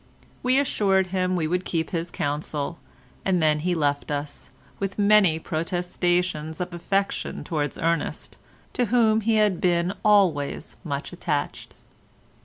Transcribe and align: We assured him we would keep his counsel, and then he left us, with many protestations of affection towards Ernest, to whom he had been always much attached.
We 0.41 0.57
assured 0.57 1.05
him 1.13 1.35
we 1.35 1.45
would 1.47 1.63
keep 1.63 1.91
his 1.91 2.09
counsel, 2.09 2.79
and 3.23 3.39
then 3.39 3.59
he 3.59 3.75
left 3.75 4.09
us, 4.09 4.49
with 4.79 4.97
many 4.97 5.37
protestations 5.37 6.59
of 6.59 6.73
affection 6.73 7.43
towards 7.43 7.77
Ernest, 7.77 8.39
to 8.73 8.85
whom 8.85 9.21
he 9.21 9.35
had 9.35 9.61
been 9.61 9.93
always 10.03 10.75
much 10.83 11.13
attached. 11.13 11.75